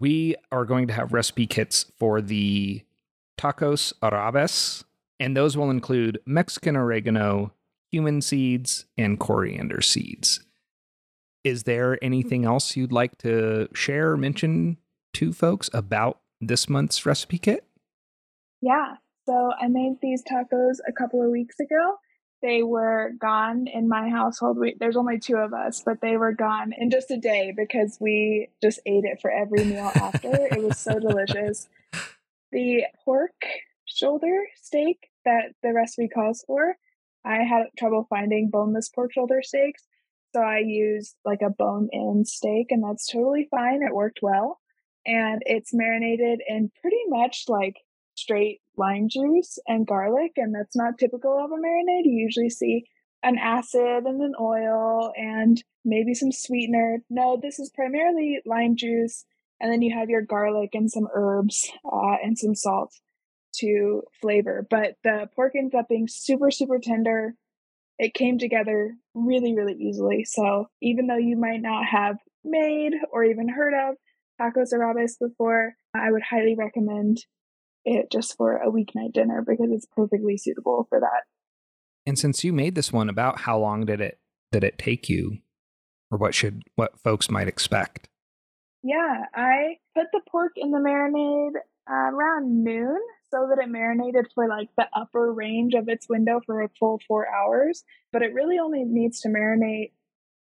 We 0.00 0.36
are 0.52 0.64
going 0.64 0.86
to 0.88 0.94
have 0.94 1.12
recipe 1.12 1.46
kits 1.46 1.86
for 1.98 2.20
the 2.20 2.84
tacos 3.38 3.92
arabes, 4.02 4.84
and 5.18 5.36
those 5.36 5.56
will 5.56 5.70
include 5.70 6.20
Mexican 6.24 6.76
oregano, 6.76 7.52
cumin 7.90 8.22
seeds, 8.22 8.86
and 8.96 9.18
coriander 9.18 9.80
seeds. 9.80 10.40
is 11.44 11.64
there 11.64 11.98
anything 12.02 12.44
else 12.44 12.76
you'd 12.76 12.92
like 12.92 13.16
to 13.18 13.68
share 13.72 14.16
mention 14.16 14.76
to 15.14 15.32
folks 15.32 15.70
about 15.72 16.20
this 16.40 16.68
month's 16.68 17.06
recipe 17.06 17.38
kit? 17.38 17.64
Yeah. 18.60 18.96
So 19.26 19.52
I 19.60 19.68
made 19.68 19.96
these 20.00 20.22
tacos 20.22 20.76
a 20.86 20.92
couple 20.92 21.22
of 21.22 21.30
weeks 21.30 21.60
ago. 21.60 21.96
They 22.40 22.62
were 22.62 23.12
gone 23.20 23.66
in 23.66 23.88
my 23.88 24.08
household. 24.10 24.58
We, 24.58 24.76
there's 24.78 24.96
only 24.96 25.18
two 25.18 25.36
of 25.36 25.52
us, 25.52 25.82
but 25.84 26.00
they 26.00 26.16
were 26.16 26.32
gone 26.32 26.72
in 26.76 26.90
just 26.90 27.10
a 27.10 27.16
day 27.16 27.52
because 27.56 27.98
we 28.00 28.48
just 28.62 28.78
ate 28.86 29.04
it 29.04 29.20
for 29.20 29.30
every 29.30 29.64
meal 29.64 29.90
after. 29.94 30.30
it 30.32 30.62
was 30.62 30.78
so 30.78 30.98
delicious. 31.00 31.68
The 32.52 32.84
pork 33.04 33.34
shoulder 33.86 34.44
steak 34.54 35.08
that 35.24 35.52
the 35.62 35.72
recipe 35.72 36.08
calls 36.08 36.44
for, 36.46 36.76
I 37.24 37.42
had 37.42 37.66
trouble 37.76 38.06
finding 38.08 38.50
boneless 38.50 38.88
pork 38.88 39.12
shoulder 39.12 39.40
steaks. 39.42 39.84
So 40.34 40.40
I 40.40 40.58
used 40.58 41.16
like 41.24 41.42
a 41.42 41.50
bone 41.50 41.88
in 41.92 42.24
steak, 42.24 42.68
and 42.70 42.84
that's 42.84 43.06
totally 43.06 43.48
fine. 43.50 43.82
It 43.82 43.94
worked 43.94 44.20
well. 44.22 44.60
And 45.06 45.42
it's 45.46 45.72
marinated 45.72 46.40
in 46.46 46.70
pretty 46.80 47.00
much 47.08 47.44
like 47.48 47.76
straight 48.18 48.60
lime 48.76 49.08
juice 49.08 49.58
and 49.66 49.86
garlic. 49.86 50.32
And 50.36 50.54
that's 50.54 50.76
not 50.76 50.98
typical 50.98 51.38
of 51.38 51.50
a 51.50 51.54
marinade. 51.54 52.04
You 52.04 52.24
usually 52.24 52.50
see 52.50 52.84
an 53.22 53.38
acid 53.38 54.04
and 54.04 54.20
an 54.20 54.34
oil 54.40 55.12
and 55.16 55.62
maybe 55.84 56.14
some 56.14 56.32
sweetener. 56.32 56.98
No, 57.10 57.38
this 57.40 57.58
is 57.58 57.70
primarily 57.74 58.40
lime 58.46 58.76
juice. 58.76 59.24
And 59.60 59.72
then 59.72 59.82
you 59.82 59.96
have 59.98 60.08
your 60.08 60.22
garlic 60.22 60.70
and 60.74 60.90
some 60.90 61.08
herbs 61.12 61.70
uh, 61.84 62.16
and 62.22 62.38
some 62.38 62.54
salt 62.54 62.94
to 63.56 64.02
flavor. 64.20 64.66
But 64.70 64.94
the 65.02 65.28
pork 65.34 65.54
ends 65.56 65.74
up 65.74 65.88
being 65.88 66.06
super, 66.08 66.50
super 66.50 66.78
tender 66.78 67.34
it 67.98 68.14
came 68.14 68.38
together 68.38 68.94
really, 69.14 69.54
really 69.54 69.74
easily. 69.74 70.24
So 70.24 70.68
even 70.80 71.06
though 71.06 71.16
you 71.16 71.36
might 71.36 71.60
not 71.60 71.84
have 71.86 72.16
made 72.44 72.92
or 73.10 73.24
even 73.24 73.48
heard 73.48 73.74
of 73.74 73.96
tacos 74.40 74.72
arabes 74.72 75.18
before, 75.18 75.74
I 75.94 76.10
would 76.10 76.22
highly 76.22 76.54
recommend 76.56 77.18
it 77.84 78.10
just 78.10 78.36
for 78.36 78.56
a 78.56 78.70
weeknight 78.70 79.12
dinner 79.12 79.44
because 79.46 79.70
it's 79.70 79.86
perfectly 79.86 80.36
suitable 80.36 80.86
for 80.88 81.00
that. 81.00 81.24
And 82.06 82.18
since 82.18 82.44
you 82.44 82.52
made 82.52 82.74
this 82.74 82.92
one, 82.92 83.08
about 83.08 83.40
how 83.40 83.58
long 83.58 83.84
did 83.84 84.00
it 84.00 84.18
did 84.50 84.64
it 84.64 84.78
take 84.78 85.08
you, 85.08 85.38
or 86.10 86.18
what 86.18 86.34
should 86.34 86.62
what 86.74 86.98
folks 87.00 87.30
might 87.30 87.48
expect? 87.48 88.08
Yeah, 88.82 89.24
I 89.34 89.76
put 89.94 90.06
the 90.12 90.20
pork 90.30 90.52
in 90.56 90.70
the 90.70 90.78
marinade 90.78 91.56
uh, 91.90 92.14
around 92.14 92.62
noon 92.62 92.98
so 93.30 93.48
that 93.48 93.62
it 93.62 93.68
marinated 93.68 94.26
for 94.34 94.48
like 94.48 94.68
the 94.76 94.86
upper 94.94 95.32
range 95.32 95.74
of 95.74 95.88
its 95.88 96.08
window 96.08 96.40
for 96.46 96.62
a 96.62 96.68
full 96.78 97.00
four 97.06 97.26
hours. 97.28 97.84
But 98.12 98.22
it 98.22 98.32
really 98.34 98.58
only 98.58 98.84
needs 98.84 99.20
to 99.20 99.28
marinate. 99.28 99.92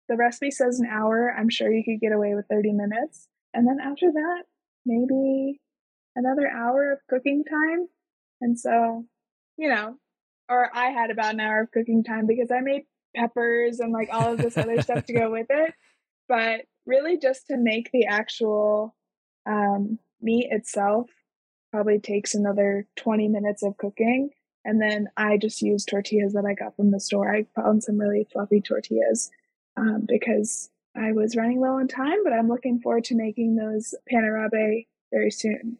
The 0.10 0.15
recipe 0.15 0.51
says 0.51 0.79
an 0.79 0.88
hour. 0.88 1.34
I'm 1.38 1.50
sure 1.50 1.72
you 1.72 1.84
could 1.84 2.00
get 2.00 2.15
away 2.15 2.36
with 2.36 2.46
30 2.50 2.74
minutes. 2.74 3.27
And 3.53 3.67
then 3.67 3.77
after 3.84 4.12
that, 4.12 4.43
maybe 4.86 5.60
another 6.17 6.50
hour 6.50 6.91
of 6.91 7.00
cooking 7.09 7.43
time. 7.43 7.88
And 8.41 8.59
so, 8.59 9.05
you 9.57 9.69
know, 9.69 9.95
or 10.50 10.69
I 10.75 10.88
had 10.88 11.12
about 11.12 11.33
an 11.33 11.39
hour 11.39 11.62
of 11.62 11.71
cooking 11.71 12.03
time 12.03 12.25
because 12.25 12.51
I 12.51 12.62
made 12.62 12.83
peppers 13.15 13.79
and 13.79 13.93
like 13.93 14.09
all 14.12 14.33
of 14.33 14.39
this 14.39 14.57
other 14.57 14.81
stuff 14.81 15.05
to 15.05 15.13
go 15.13 15.31
with 15.31 15.47
it. 15.50 15.74
But 16.27 16.62
really, 16.86 17.17
just 17.17 17.47
to 17.47 17.57
make 17.57 17.91
the 17.91 18.05
actual 18.05 18.95
um, 19.45 20.00
meat 20.21 20.47
itself 20.51 21.09
probably 21.71 22.00
takes 22.00 22.33
another 22.33 22.88
20 22.97 23.27
minutes 23.27 23.63
of 23.63 23.77
cooking. 23.77 24.29
And 24.65 24.81
then 24.81 25.07
I 25.15 25.38
just 25.38 25.62
use 25.62 25.86
tortillas 25.86 26.33
that 26.33 26.45
I 26.45 26.53
got 26.53 26.75
from 26.75 26.91
the 26.91 27.00
store. 27.00 27.33
I 27.33 27.45
found 27.55 27.83
some 27.83 27.97
really 27.97 28.27
fluffy 28.31 28.62
tortillas 28.62 29.29
um, 29.77 30.05
because 30.07 30.69
I 30.95 31.12
was 31.12 31.36
running 31.36 31.62
low 31.62 31.79
on 31.79 31.88
time, 31.88 32.24
but 32.24 32.33
I'm 32.33 32.50
looking 32.50 32.79
forward 32.81 33.05
to 33.05 33.15
making 33.15 33.55
those 33.55 33.93
pan 34.09 34.24
arabe 34.25 34.86
very 35.12 35.31
soon. 35.31 35.77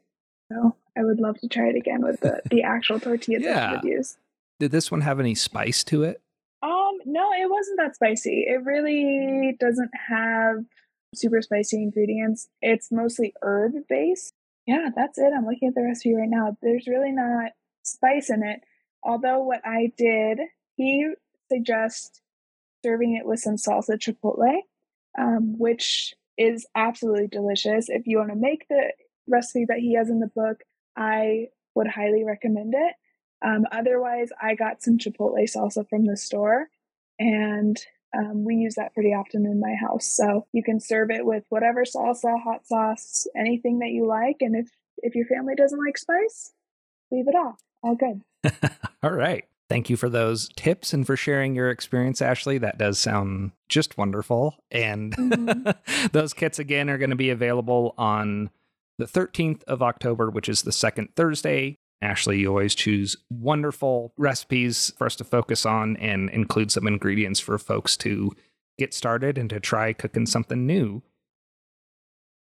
So 0.52 0.76
I 0.98 1.04
would 1.04 1.20
love 1.20 1.40
to 1.40 1.48
try 1.48 1.68
it 1.68 1.76
again 1.76 2.02
with 2.02 2.22
the, 2.22 2.42
the 2.50 2.64
actual 2.64 3.00
tortillas 3.00 3.44
yeah. 3.44 3.54
that 3.54 3.70
I 3.70 3.72
would 3.74 3.84
use. 3.84 4.18
Did 4.60 4.72
this 4.72 4.90
one 4.90 5.02
have 5.02 5.20
any 5.20 5.36
spice 5.36 5.84
to 5.86 6.04
it? 6.04 6.22
Um, 6.64 6.98
no, 7.06 7.32
it 7.34 7.50
wasn't 7.50 7.78
that 7.78 7.96
spicy. 7.96 8.46
It 8.48 8.64
really 8.64 9.56
doesn't 9.60 9.92
have 10.10 10.66
super 11.14 11.42
spicy 11.42 11.84
ingredients. 11.84 12.48
It's 12.62 12.92
mostly 12.92 13.34
herb 13.42 13.74
based 13.88 14.34
yeah, 14.68 14.90
that's 14.94 15.18
it. 15.18 15.32
I'm 15.36 15.46
looking 15.46 15.70
at 15.70 15.76
the 15.76 15.82
recipe 15.82 16.14
right 16.14 16.30
now. 16.30 16.58
There's 16.62 16.88
really 16.88 17.14
not 17.14 17.54
spice 17.84 18.30
in 18.30 18.44
it. 18.44 18.60
Although 19.02 19.40
what 19.40 19.62
I 19.66 19.94
did, 19.98 20.40
he 20.76 21.10
suggests 21.50 22.22
serving 22.86 23.16
it 23.16 23.26
with 23.26 23.40
some 23.40 23.56
salsa 23.56 23.98
chipotle, 23.98 24.58
um, 25.18 25.58
which 25.58 26.14
is 26.38 26.68
absolutely 26.76 27.28
delicious. 27.28 27.88
If 27.88 28.08
you 28.08 28.18
want 28.18 28.32
to 28.32 28.36
make 28.36 28.68
the 28.68 28.92
recipe 29.28 29.66
that 29.68 29.80
he 29.80 29.96
has 29.96 30.10
in 30.10 30.20
the 30.20 30.32
book, 30.34 30.62
I 30.96 31.48
would 31.76 31.88
highly 31.88 32.24
recommend 32.24 32.74
it. 32.76 32.94
Um, 33.46 33.66
otherwise, 33.72 34.30
I 34.42 34.56
got 34.56 34.82
some 34.82 34.98
chipotle 34.98 35.44
salsa 35.44 35.88
from 35.88 36.06
the 36.06 36.18
store, 36.18 36.68
and 37.20 37.78
um, 38.18 38.46
we 38.46 38.56
use 38.56 38.76
that 38.76 38.94
pretty 38.94 39.10
often 39.10 39.46
in 39.46 39.60
my 39.60 39.76
house. 39.76 40.08
So 40.08 40.48
you 40.54 40.64
can 40.64 40.80
serve 40.80 41.12
it 41.12 41.26
with 41.26 41.44
whatever 41.50 41.84
salsa, 41.84 42.42
hot 42.42 42.66
sauce, 42.66 43.28
anything 43.36 43.80
that 43.80 43.90
you 43.90 44.08
like. 44.08 44.38
And 44.40 44.56
if 44.56 44.70
if 44.98 45.14
your 45.14 45.28
family 45.28 45.54
doesn't 45.56 45.80
like 45.80 45.98
spice, 45.98 46.54
leave 47.12 47.28
it 47.28 47.36
off. 47.36 47.60
All 47.84 47.96
good. 47.96 48.22
All 49.04 49.12
right. 49.12 49.46
Thank 49.70 49.90
you 49.90 49.98
for 49.98 50.10
those 50.10 50.50
tips 50.56 50.94
and 50.94 51.06
for 51.06 51.18
sharing 51.18 51.54
your 51.54 51.70
experience, 51.70 52.22
Ashlee. 52.22 52.60
That 52.62 52.78
does 52.78 52.98
sound 52.98 53.52
just 53.68 53.98
wonderful. 53.98 54.56
And 54.72 55.16
mm-hmm. 55.16 56.08
those 56.14 56.34
kits 56.34 56.58
again 56.58 56.90
are 56.90 56.98
going 56.98 57.10
to 57.10 57.18
be 57.18 57.30
available 57.30 57.94
on 57.98 58.50
the 58.98 59.06
13th 59.06 59.64
of 59.64 59.82
October, 59.82 60.30
which 60.30 60.50
is 60.50 60.64
the 60.64 60.72
second 60.72 61.10
Thursday 61.16 61.78
Ashlee, 62.04 62.40
you 62.40 62.50
always 62.50 62.76
choose 62.76 63.16
wonderful 63.30 64.14
recipes 64.18 64.94
for 64.98 65.08
us 65.08 65.16
to 65.16 65.24
focus 65.24 65.66
on 65.66 65.98
and 65.98 66.30
include 66.30 66.72
some 66.72 66.88
ingredients 66.88 67.40
for 67.40 67.58
folks 67.58 67.98
to 67.98 68.32
get 68.78 68.94
started 68.94 69.38
and 69.38 69.50
to 69.50 69.60
try 69.60 69.94
cooking 69.94 70.26
something 70.26 70.68
new. 70.68 71.02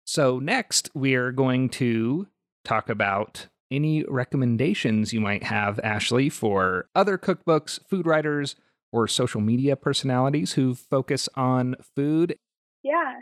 So, 0.05 0.39
next, 0.39 0.89
we 0.93 1.15
are 1.15 1.31
going 1.31 1.69
to 1.69 2.27
talk 2.63 2.87
about 2.87 3.47
any 3.71 4.03
recommendations 4.03 5.11
you 5.11 5.19
might 5.19 5.43
have, 5.43 5.77
Ashlee, 5.83 6.31
for 6.31 6.87
other 6.95 7.17
cookbooks, 7.17 7.79
food 7.89 8.05
writers, 8.05 8.55
or 8.93 9.07
social 9.07 9.41
media 9.41 9.75
personalities 9.75 10.53
who 10.53 10.75
focus 10.75 11.27
on 11.35 11.75
food. 11.95 12.37
Yeah. 12.83 13.21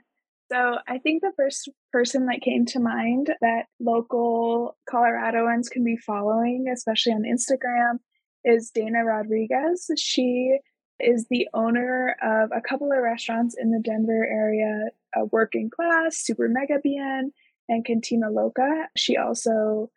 So 0.52 0.78
I 0.88 1.00
think 1.00 1.22
the 1.22 1.34
first 1.36 1.70
person 1.92 2.28
that 2.28 2.42
came 2.42 2.66
to 2.68 2.80
mind 2.80 3.34
that 3.42 3.66
local 3.80 4.78
Coloradoans 4.88 5.70
can 5.72 5.84
be 5.84 5.98
following, 5.98 6.68
especially 6.72 7.14
on 7.14 7.24
Instagram, 7.24 7.98
is 8.44 8.70
Dana 8.70 9.04
Rodriguez. 9.04 9.90
She 9.98 10.60
is 11.00 11.26
the 11.30 11.48
owner 11.54 12.16
of 12.22 12.52
a 12.56 12.62
couple 12.62 12.92
of 12.92 13.02
restaurants 13.02 13.56
in 13.60 13.72
the 13.72 13.82
Denver 13.84 14.26
area, 14.26 14.90
a 15.16 15.26
Work 15.26 15.54
& 15.64 15.76
Class, 15.76 16.18
Super 16.18 16.48
Mega 16.48 16.80
Bien, 16.82 17.32
and 17.68 17.84
Cantina 17.84 18.30
Loca. 18.30 18.88
She 18.96 19.18
also 19.18 19.90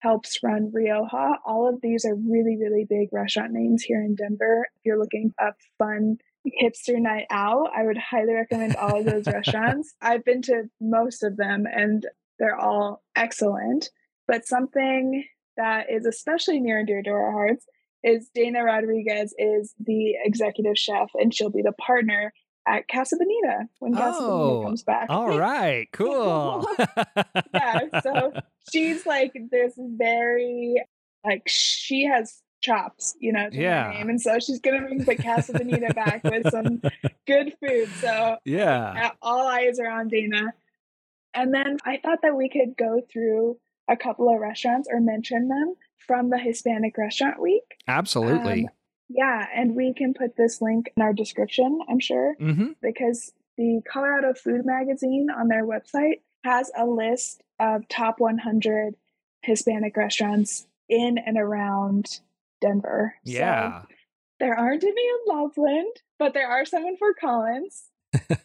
helps 0.00 0.38
run 0.42 0.70
Rioja. 0.72 1.36
All 1.44 1.68
of 1.68 1.82
these 1.82 2.06
are 2.06 2.14
really, 2.14 2.56
really 2.56 2.86
big 2.88 3.10
restaurant 3.12 3.52
names 3.52 3.82
here 3.82 4.02
in 4.02 4.14
Denver. 4.14 4.66
If 4.76 4.80
you're 4.86 4.98
looking 4.98 5.34
up 5.38 5.56
fun 5.78 6.18
hipster 6.46 6.98
night 6.98 7.26
out, 7.30 7.70
I 7.76 7.84
would 7.84 7.98
highly 7.98 8.34
recommend 8.34 8.76
all 8.76 9.00
of 9.00 9.04
those 9.04 9.26
restaurants. 9.26 9.94
I've 10.02 10.24
been 10.24 10.42
to 10.42 10.64
most 10.80 11.22
of 11.22 11.36
them 11.36 11.66
and 11.66 12.06
they're 12.38 12.58
all 12.58 13.02
excellent. 13.14 13.90
But 14.26 14.46
something 14.46 15.24
that 15.56 15.86
is 15.90 16.06
especially 16.06 16.60
near 16.60 16.78
and 16.78 16.86
dear 16.86 17.02
to 17.02 17.10
our 17.10 17.32
hearts 17.32 17.66
is 18.02 18.30
Dana 18.34 18.64
Rodriguez 18.64 19.34
is 19.36 19.74
the 19.78 20.14
executive 20.24 20.78
chef 20.78 21.10
and 21.14 21.34
she'll 21.34 21.50
be 21.50 21.62
the 21.62 21.72
partner 21.72 22.32
at 22.66 22.88
Casa 22.88 23.16
Bonita 23.16 23.68
when 23.78 23.94
Casa 23.94 24.18
oh, 24.20 24.28
Bonita 24.28 24.66
comes 24.66 24.82
back. 24.82 25.06
All 25.10 25.38
right, 25.38 25.88
cool. 25.92 26.66
yeah, 27.52 28.00
so 28.02 28.32
she's 28.72 29.04
like 29.06 29.32
this 29.50 29.74
very 29.76 30.82
like 31.24 31.42
she 31.46 32.04
has 32.04 32.40
chops, 32.60 33.16
you 33.18 33.32
know, 33.32 33.48
yeah. 33.52 33.90
name. 33.90 34.08
And 34.10 34.20
so 34.20 34.38
she's 34.38 34.60
gonna 34.60 34.80
bring 34.80 35.04
the 35.04 35.16
Casa 35.16 35.52
Bonita 35.52 35.92
back 35.94 36.24
with 36.24 36.50
some 36.50 36.82
good 37.26 37.54
food. 37.60 37.88
So 38.00 38.36
yeah, 38.44 39.10
all 39.22 39.46
eyes 39.46 39.78
are 39.78 39.90
on 39.90 40.08
Dana. 40.08 40.54
And 41.32 41.54
then 41.54 41.78
I 41.84 41.98
thought 41.98 42.22
that 42.22 42.36
we 42.36 42.48
could 42.48 42.76
go 42.76 43.00
through 43.12 43.58
a 43.88 43.96
couple 43.96 44.32
of 44.32 44.40
restaurants 44.40 44.88
or 44.90 45.00
mention 45.00 45.48
them 45.48 45.74
from 45.98 46.30
the 46.30 46.38
Hispanic 46.38 46.96
Restaurant 46.98 47.40
Week. 47.40 47.62
Absolutely. 47.86 48.64
Um, 48.64 48.70
yeah, 49.08 49.46
and 49.54 49.74
we 49.74 49.92
can 49.92 50.14
put 50.14 50.36
this 50.36 50.62
link 50.62 50.92
in 50.96 51.02
our 51.02 51.12
description, 51.12 51.80
I'm 51.88 51.98
sure, 51.98 52.36
mm-hmm. 52.40 52.70
because 52.80 53.32
the 53.56 53.80
Colorado 53.90 54.34
Food 54.34 54.64
Magazine 54.64 55.28
on 55.36 55.48
their 55.48 55.66
website 55.66 56.20
has 56.44 56.70
a 56.76 56.86
list 56.86 57.42
of 57.58 57.88
top 57.88 58.20
100 58.20 58.94
Hispanic 59.42 59.96
restaurants 59.96 60.66
in 60.88 61.18
and 61.18 61.36
around 61.36 62.20
Denver. 62.60 63.14
Yeah. 63.24 63.82
So 63.82 63.86
there 64.40 64.58
aren't 64.58 64.82
any 64.82 65.02
in 65.02 65.34
Loveland, 65.34 65.94
but 66.18 66.34
there 66.34 66.48
are 66.48 66.64
some 66.64 66.84
in 66.84 66.96
Fort 66.96 67.16
Collins. 67.20 67.84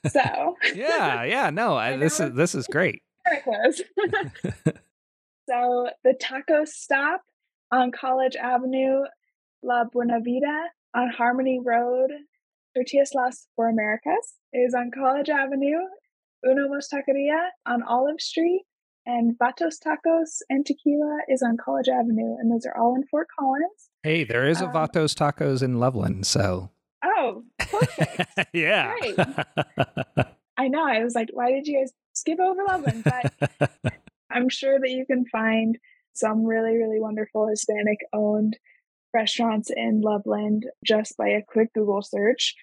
so 0.10 0.56
yeah, 0.76 1.24
yeah, 1.24 1.50
no, 1.50 1.76
I, 1.78 1.98
this 1.98 2.20
is 2.20 2.34
this 2.34 2.54
is 2.54 2.68
great. 2.68 3.02
Very 3.28 3.42
close. 3.42 3.82
so 5.50 5.90
the 6.04 6.14
taco 6.20 6.66
stop 6.66 7.22
on 7.72 7.92
College 7.92 8.36
Avenue, 8.36 9.02
La 9.64 9.86
Buena 9.86 10.20
Vida 10.20 10.66
on 10.94 11.10
Harmony 11.10 11.60
Road, 11.64 12.12
Tortillas 12.76 13.12
Las 13.16 13.48
for 13.56 13.68
Americas 13.68 14.36
is 14.54 14.74
on 14.76 14.92
College 14.92 15.30
Avenue, 15.30 15.80
Uno 16.46 16.68
Mas 16.70 16.90
Taqueria 16.94 17.50
on 17.66 17.82
Olive 17.84 18.22
Street, 18.22 18.64
and 19.06 19.38
Vatos 19.38 19.76
Tacos 19.86 20.42
and 20.50 20.66
Tequila 20.66 21.20
is 21.30 21.44
on 21.44 21.58
College 21.58 21.90
Avenue, 21.90 22.36
and 22.40 22.52
those 22.52 22.66
are 22.66 22.78
all 22.78 22.96
in 22.96 23.06
Fort 23.06 23.28
Collins. 23.38 23.90
Hey, 24.04 24.24
there 24.24 24.48
is 24.48 24.62
a 24.62 24.68
um, 24.68 24.74
Vatos 24.74 25.14
Tacos 25.14 25.62
in 25.62 25.80
Loveland, 25.80 26.26
so. 26.26 26.72
Oh, 27.04 27.44
perfect. 27.60 28.50
yeah. 28.54 28.94
Great. 29.00 29.20
I 30.58 30.68
know. 30.68 30.86
I 30.86 31.04
was 31.04 31.16
like, 31.16 31.30
why 31.34 31.52
did 31.52 31.68
you 31.68 31.80
guys 31.80 31.92
skip 32.14 32.40
over 32.40 32.64
Loveland? 32.68 33.04
But 33.04 33.94
I'm 34.32 34.50
sure 34.50 34.80
that 34.80 34.90
you 34.90 35.06
can 35.06 35.26
find 35.26 35.78
some 36.14 36.46
really, 36.46 36.76
really 36.78 37.00
wonderful 37.00 37.48
Hispanic 37.48 38.00
owned 38.14 38.58
restaurants 39.14 39.70
in 39.76 40.02
Loveland 40.02 40.66
just 40.86 41.18
by 41.18 41.28
a 41.28 41.44
quick 41.44 41.74
Google 41.74 42.02
search. 42.02 42.56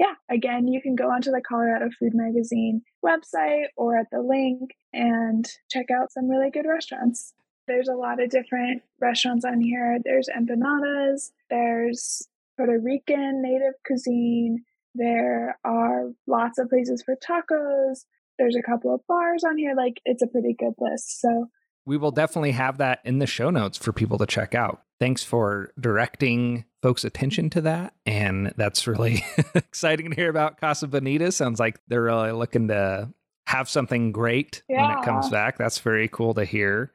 Yeah, 0.00 0.14
again, 0.30 0.66
you 0.66 0.80
can 0.80 0.94
go 0.94 1.10
onto 1.10 1.30
the 1.30 1.42
Colorado 1.46 1.90
Food 1.98 2.14
Magazine 2.14 2.80
website 3.04 3.66
or 3.76 3.98
at 3.98 4.06
the 4.10 4.22
link 4.22 4.70
and 4.94 5.46
check 5.70 5.90
out 5.90 6.10
some 6.10 6.26
really 6.26 6.50
good 6.50 6.64
restaurants. 6.66 7.34
There's 7.68 7.86
a 7.86 7.94
lot 7.94 8.20
of 8.20 8.30
different 8.30 8.80
restaurants 8.98 9.44
on 9.44 9.60
here. 9.60 9.98
There's 10.02 10.26
empanadas, 10.34 11.32
there's 11.50 12.26
Puerto 12.56 12.80
Rican 12.82 13.42
native 13.42 13.74
cuisine, 13.86 14.64
there 14.94 15.58
are 15.64 16.06
lots 16.26 16.58
of 16.58 16.70
places 16.70 17.02
for 17.04 17.14
tacos, 17.16 18.06
there's 18.38 18.56
a 18.56 18.62
couple 18.62 18.94
of 18.94 19.02
bars 19.06 19.44
on 19.44 19.58
here. 19.58 19.74
Like, 19.76 20.00
it's 20.06 20.22
a 20.22 20.26
pretty 20.26 20.56
good 20.58 20.74
list. 20.78 21.20
So, 21.20 21.48
we 21.84 21.98
will 21.98 22.10
definitely 22.10 22.52
have 22.52 22.78
that 22.78 23.00
in 23.04 23.18
the 23.18 23.26
show 23.26 23.50
notes 23.50 23.76
for 23.76 23.92
people 23.92 24.16
to 24.16 24.26
check 24.26 24.54
out. 24.54 24.80
Thanks 25.00 25.24
for 25.24 25.72
directing 25.80 26.66
folks' 26.82 27.04
attention 27.04 27.48
to 27.50 27.62
that. 27.62 27.94
And 28.04 28.52
that's 28.56 28.86
really 28.86 29.24
exciting 29.54 30.10
to 30.10 30.16
hear 30.16 30.28
about 30.28 30.60
Casa 30.60 30.86
Bonita. 30.86 31.32
Sounds 31.32 31.58
like 31.58 31.80
they're 31.88 32.02
really 32.02 32.32
looking 32.32 32.68
to 32.68 33.08
have 33.46 33.68
something 33.68 34.12
great 34.12 34.62
yeah. 34.68 34.82
when 34.82 34.98
it 34.98 35.04
comes 35.04 35.30
back. 35.30 35.58
That's 35.58 35.78
very 35.78 36.06
cool 36.06 36.34
to 36.34 36.44
hear. 36.44 36.92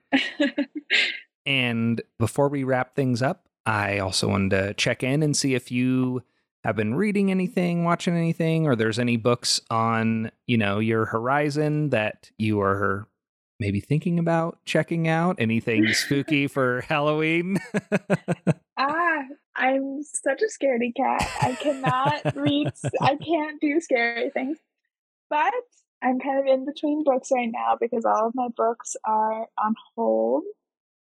and 1.45 2.01
before 2.19 2.47
we 2.47 2.63
wrap 2.63 2.95
things 2.95 3.21
up, 3.21 3.49
I 3.65 3.99
also 3.99 4.29
wanted 4.29 4.51
to 4.51 4.73
check 4.75 5.03
in 5.03 5.23
and 5.23 5.35
see 5.35 5.55
if 5.55 5.71
you 5.71 6.23
have 6.63 6.75
been 6.75 6.95
reading 6.95 7.31
anything, 7.31 7.83
watching 7.83 8.15
anything, 8.15 8.67
or 8.67 8.75
there's 8.75 8.99
any 8.99 9.17
books 9.17 9.59
on, 9.69 10.31
you 10.47 10.57
know, 10.57 10.79
your 10.79 11.05
horizon 11.05 11.89
that 11.89 12.31
you 12.37 12.61
are 12.61 13.07
maybe 13.59 13.79
thinking 13.79 14.19
about 14.19 14.59
checking 14.65 15.07
out? 15.07 15.37
Anything 15.39 15.91
spooky 15.93 16.47
for 16.47 16.81
Halloween? 16.81 17.59
ah, 18.77 19.21
I'm 19.55 20.03
such 20.03 20.41
a 20.41 20.45
scaredy 20.45 20.95
cat. 20.95 21.29
I 21.41 21.53
cannot 21.53 22.35
read, 22.35 22.71
I 23.01 23.15
can't 23.25 23.59
do 23.61 23.79
scary 23.79 24.29
things. 24.29 24.57
But 25.29 25.53
I'm 26.03 26.19
kind 26.19 26.39
of 26.39 26.45
in 26.45 26.65
between 26.65 27.03
books 27.03 27.29
right 27.31 27.49
now 27.51 27.77
because 27.79 28.05
all 28.05 28.27
of 28.27 28.35
my 28.35 28.47
books 28.55 28.95
are 29.05 29.47
on 29.57 29.75
hold. 29.95 30.43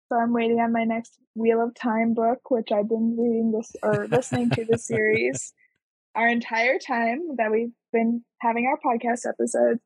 So 0.09 0.16
I'm 0.16 0.32
waiting 0.32 0.61
on 0.61 0.73
my 0.73 0.85
next 0.85 1.18
Wheel 1.35 1.62
of 1.62 1.75
Time 1.75 2.14
book, 2.14 2.50
which 2.50 2.71
I've 2.71 2.88
been 2.88 3.16
reading 3.18 3.52
this 3.52 3.73
or 3.82 4.06
listening 4.06 4.50
to 4.50 4.64
the 4.64 4.78
series 4.78 5.54
our 6.14 6.28
entire 6.28 6.78
time 6.78 7.21
that 7.38 7.50
we've 7.50 7.73
been 7.92 8.23
having 8.40 8.66
our 8.66 8.78
podcast 8.78 9.26
episodes. 9.26 9.80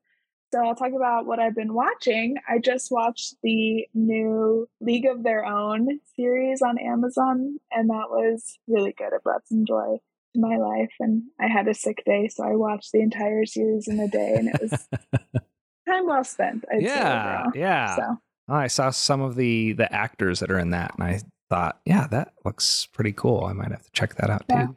So 0.53 0.63
I'll 0.63 0.75
talk 0.75 0.93
about 0.95 1.25
what 1.25 1.39
I've 1.39 1.55
been 1.55 1.73
watching. 1.73 2.35
I 2.47 2.59
just 2.59 2.89
watched 2.89 3.35
the 3.43 3.85
new 3.93 4.67
League 4.79 5.05
of 5.05 5.23
Their 5.23 5.45
Own 5.45 5.99
series 6.15 6.61
on 6.61 6.77
Amazon, 6.77 7.57
and 7.71 7.89
that 7.89 8.09
was 8.09 8.57
really 8.67 8.93
good. 8.97 9.11
It 9.13 9.23
brought 9.23 9.47
some 9.47 9.65
joy 9.65 9.97
to 10.33 10.39
my 10.39 10.55
life. 10.55 10.93
And 11.01 11.23
I 11.39 11.47
had 11.47 11.67
a 11.67 11.73
sick 11.73 12.01
day, 12.05 12.29
so 12.29 12.45
I 12.45 12.55
watched 12.55 12.93
the 12.93 13.01
entire 13.01 13.45
series 13.45 13.89
in 13.89 13.99
a 13.99 14.07
day, 14.07 14.35
and 14.37 14.47
it 14.47 14.61
was 14.61 14.71
time 15.87 16.05
well 16.05 16.23
spent. 16.23 16.63
I'd 16.73 16.81
yeah, 16.81 17.47
yeah. 17.53 17.95
So. 17.95 18.17
I 18.49 18.67
saw 18.67 18.91
some 18.91 19.19
of 19.19 19.35
the 19.35 19.73
the 19.73 19.91
actors 19.93 20.39
that 20.39 20.49
are 20.49 20.59
in 20.59 20.69
that, 20.69 20.93
and 20.97 21.03
I 21.03 21.19
thought, 21.49 21.81
yeah, 21.85 22.07
that 22.07 22.33
looks 22.45 22.87
pretty 22.93 23.11
cool. 23.11 23.43
I 23.43 23.51
might 23.51 23.71
have 23.71 23.83
to 23.83 23.91
check 23.91 24.15
that 24.15 24.29
out 24.29 24.45
yeah. 24.49 24.67
too. 24.67 24.75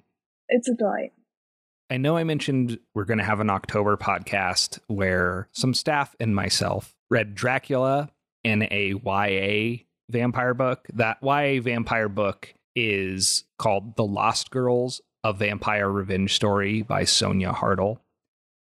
It's 0.48 0.68
a 0.68 0.74
delight. 0.74 1.12
I 1.90 1.96
know 1.96 2.16
I 2.16 2.22
mentioned 2.22 2.78
we're 2.94 3.04
going 3.04 3.18
to 3.18 3.24
have 3.24 3.40
an 3.40 3.50
October 3.50 3.96
podcast 3.96 4.78
where 4.86 5.48
some 5.50 5.74
staff 5.74 6.14
and 6.20 6.36
myself 6.36 6.94
read 7.10 7.34
Dracula 7.34 8.10
in 8.44 8.62
a 8.70 8.94
YA 9.04 9.82
vampire 10.08 10.54
book. 10.54 10.86
That 10.92 11.18
YA 11.20 11.60
vampire 11.60 12.08
book 12.08 12.54
is 12.76 13.42
called 13.58 13.96
The 13.96 14.04
Lost 14.04 14.52
Girls, 14.52 15.00
a 15.24 15.32
Vampire 15.32 15.90
Revenge 15.90 16.32
Story 16.32 16.82
by 16.82 17.02
Sonia 17.02 17.50
Hartl. 17.52 17.98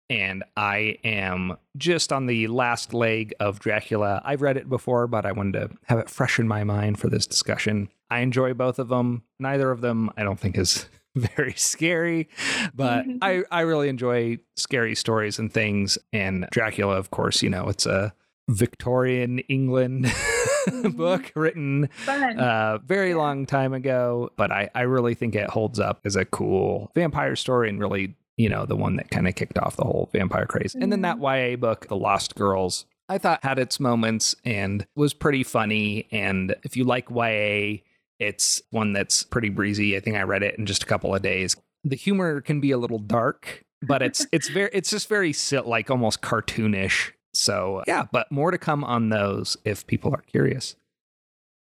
And 0.10 0.44
I 0.58 0.98
am 1.04 1.58
just 1.78 2.12
on 2.12 2.26
the 2.26 2.48
last 2.48 2.96
leg 2.96 3.36
of 3.40 3.60
Dracula. 3.60 4.24
I've 4.26 4.42
read 4.42 4.58
it 4.58 4.68
before, 4.68 5.06
but 5.06 5.28
I 5.28 5.34
wanted 5.34 5.60
to 5.60 5.78
have 5.86 6.00
it 6.00 6.10
fresh 6.10 6.40
in 6.40 6.48
my 6.48 6.64
mind 6.64 7.00
for 7.00 7.10
this 7.10 7.28
discussion. 7.28 7.90
I 8.10 8.20
enjoy 8.20 8.56
both 8.56 8.80
of 8.80 8.90
them. 8.90 9.22
Neither 9.40 9.70
of 9.70 9.82
them 9.82 10.10
I 10.18 10.24
don't 10.24 10.40
think 10.40 10.58
is 10.58 10.88
very 11.16 11.54
scary, 11.54 12.28
but 12.74 13.06
mm-hmm. 13.06 13.18
I, 13.22 13.44
I 13.52 13.62
really 13.62 13.90
enjoy 13.90 14.40
scary 14.56 14.96
stories 14.96 15.38
and 15.38 15.54
things. 15.54 15.98
And 16.12 16.48
Dracula, 16.52 16.96
of 16.98 17.12
course, 17.12 17.44
you 17.44 17.50
know, 17.50 17.70
it's 17.70 17.86
a 17.86 18.14
Victorian 18.50 19.40
England 19.40 20.06
mm-hmm. 20.68 20.90
book 20.90 21.32
written 21.36 21.90
a 22.08 22.12
uh, 22.12 22.78
very 22.86 23.10
yeah. 23.10 23.16
long 23.16 23.46
time 23.46 23.74
ago, 23.74 24.32
but 24.36 24.52
I, 24.52 24.70
I 24.74 24.82
really 24.82 25.14
think 25.14 25.36
it 25.36 25.50
holds 25.50 25.80
up 25.80 26.02
as 26.04 26.16
a 26.16 26.26
cool 26.26 26.92
vampire 26.96 27.36
story 27.36 27.70
and 27.70 27.80
really, 27.80 28.16
you 28.38 28.50
know, 28.50 28.66
the 28.66 28.76
one 28.76 28.96
that 28.96 29.12
kind 29.12 29.28
of 29.28 29.36
kicked 29.36 29.60
off 29.60 29.76
the 29.76 29.86
whole 29.86 30.10
vampire 30.12 30.46
craze. 30.46 30.74
Mm-hmm. 30.74 30.84
And 30.84 30.92
then 30.92 31.02
that 31.02 31.18
mm-hmm. 31.18 31.52
YA 31.52 31.56
book, 31.58 31.88
The 31.88 31.96
Lost 31.96 32.36
Girls, 32.36 32.86
I 33.08 33.18
thought 33.18 33.44
had 33.44 33.60
its 33.60 33.80
moments 33.80 34.36
and 34.44 34.88
was 34.96 35.14
pretty 35.14 35.44
funny. 35.44 36.08
And 36.12 36.56
if 36.64 36.76
you 36.76 36.84
like 36.86 37.10
YA, 37.10 37.82
it's 38.20 38.62
one 38.70 38.94
that's 38.94 39.24
pretty 39.24 39.50
breezy. 39.50 39.96
I 39.96 40.00
think 40.00 40.16
I 40.16 40.24
read 40.24 40.44
it 40.44 40.58
in 40.58 40.66
just 40.66 40.84
a 40.84 40.86
couple 40.86 41.14
of 41.14 41.22
days. 41.22 41.56
The 41.84 41.96
humor 41.96 42.42
can 42.42 42.62
be 42.62 42.72
a 42.72 42.78
little 42.78 43.00
dark, 43.00 43.64
but 43.82 44.02
it's 44.02 44.26
it's 44.32 44.50
very 44.50 44.70
it's 44.74 44.90
just 44.90 45.10
very 45.10 45.34
like 45.66 45.90
almost 45.90 46.22
cartoonish. 46.22 47.12
So, 47.34 47.84
yeah, 47.88 48.06
but 48.12 48.32
more 48.32 48.52
to 48.52 48.58
come 48.58 48.84
on 48.84 49.10
those 49.10 49.58
if 49.66 49.88
people 49.88 50.14
are 50.14 50.22
curious. 50.22 50.76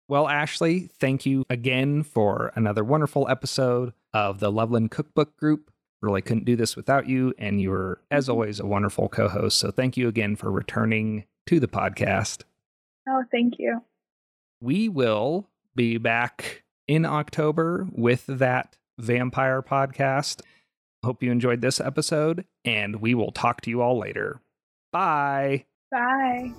Well, 0.08 0.26
Ashlee, 0.26 0.90
thank 0.90 1.24
you 1.24 1.44
again 1.48 2.02
for 2.02 2.52
another 2.54 2.84
wonderful 2.84 3.26
episode 3.30 3.94
of 4.12 4.40
the 4.40 4.52
Loveland 4.52 4.90
Cookbook 4.90 5.36
Group. 5.36 5.70
Really 6.02 6.20
couldn't 6.20 6.44
do 6.44 6.56
this 6.56 6.76
without 6.76 7.08
you, 7.08 7.32
and 7.38 7.60
you 7.60 7.70
were, 7.70 8.00
as 8.10 8.24
mm-hmm. 8.24 8.32
always, 8.32 8.60
a 8.60 8.66
wonderful 8.66 9.08
co 9.08 9.28
host. 9.28 9.58
So, 9.58 9.70
thank 9.70 9.96
you 9.96 10.08
again 10.08 10.36
for 10.36 10.50
returning 10.50 11.24
to 11.46 11.60
the 11.60 11.68
podcast. 11.68 12.42
Oh, 13.08 13.22
thank 13.30 13.54
you. 13.58 13.80
We 14.60 14.88
will 14.88 15.48
be 15.74 15.98
back 15.98 16.64
in 16.86 17.04
October 17.04 17.86
with 17.92 18.26
that 18.26 18.76
vampire 18.98 19.62
podcast. 19.62 20.40
Hope 21.04 21.22
you 21.22 21.30
enjoyed 21.30 21.60
this 21.60 21.80
episode, 21.80 22.44
and 22.64 22.96
we 22.96 23.14
will 23.14 23.32
talk 23.32 23.60
to 23.62 23.70
you 23.70 23.82
all 23.82 23.98
later. 23.98 24.40
Bye. 24.92 25.66
Bye. 25.90 26.52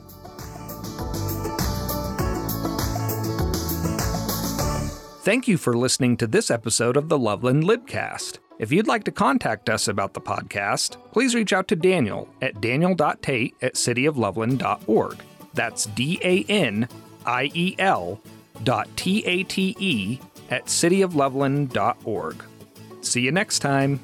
Thank 5.22 5.48
you 5.48 5.58
for 5.58 5.76
listening 5.76 6.18
to 6.18 6.28
this 6.28 6.52
episode 6.52 6.96
of 6.96 7.10
the 7.10 7.18
Loveland 7.18 7.64
Libcast. 7.64 8.38
If 8.60 8.72
you'd 8.72 8.86
like 8.86 9.04
to 9.06 9.12
contact 9.12 9.70
us 9.70 9.88
about 9.88 10.14
the 10.14 10.22
podcast, 10.22 10.98
please 11.12 11.34
reach 11.34 11.52
out 11.52 11.68
to 11.70 11.76
Daniel 11.76 12.30
at 12.44 12.62
daniel.tate 12.62 13.56
at 13.62 13.74
cityofloveland.org. 13.74 15.18
That's 15.54 15.88
D 15.88 16.20
A 16.24 16.44
N 16.48 16.88
I 17.26 17.50
E 17.56 17.76
L 17.80 18.22
tate 18.64 20.24
at 20.50 20.66
cityofloveland.org. 20.66 22.44
See 23.02 23.22
you 23.22 23.32
next 23.32 23.60
time. 23.60 24.00